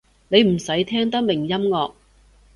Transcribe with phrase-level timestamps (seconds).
[0.29, 1.93] 你唔使聽得明音樂